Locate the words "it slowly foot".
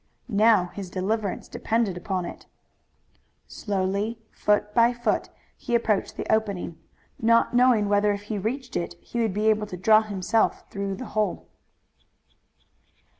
2.25-4.73